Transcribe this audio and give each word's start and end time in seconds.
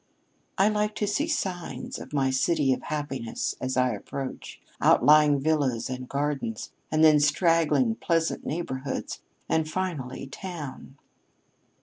"I 0.57 0.67
like 0.67 0.95
to 0.95 1.05
see 1.05 1.27
signs 1.27 1.99
of 1.99 2.11
my 2.11 2.31
City 2.31 2.73
of 2.73 2.81
Happiness 2.81 3.53
as 3.61 3.77
I 3.77 3.89
approach 3.93 4.59
outlying 4.81 5.39
villas, 5.39 5.91
and 5.91 6.09
gardens, 6.09 6.71
and 6.91 7.03
then 7.03 7.19
straggling, 7.19 7.93
pleasant 7.93 8.43
neighborhoods, 8.43 9.21
and 9.47 9.69
finally 9.69 10.25
Town." 10.25 10.97